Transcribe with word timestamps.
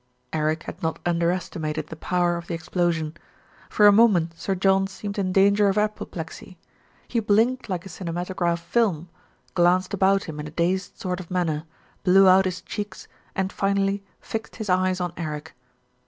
Eric 0.33 0.63
had 0.63 0.81
not 0.81 0.97
underestimated 1.05 1.89
the 1.89 1.95
power 1.95 2.35
of 2.35 2.47
the 2.47 2.55
ex 2.55 2.67
plosion. 2.67 3.15
For 3.69 3.85
a 3.85 3.91
moment 3.91 4.33
Sir 4.35 4.55
John 4.55 4.87
seemed 4.87 5.19
in 5.19 5.31
danger 5.31 5.67
of 5.67 5.77
apoplexy. 5.77 6.57
He 7.07 7.19
blinked 7.19 7.69
like 7.69 7.85
a 7.85 7.89
cinematograph 7.89 8.59
film, 8.61 9.09
glanced 9.53 9.93
about 9.93 10.23
him 10.23 10.39
in 10.39 10.47
a 10.47 10.49
dazed 10.49 10.97
sort 10.97 11.19
of 11.19 11.29
manner, 11.29 11.65
blew 12.03 12.27
out 12.27 12.45
his 12.45 12.61
cheeks 12.61 13.07
and 13.35 13.53
finally 13.53 14.03
fixed 14.19 14.55
his 14.55 14.69
eyes 14.71 14.99
on 14.99 15.13
Eric. 15.17 15.53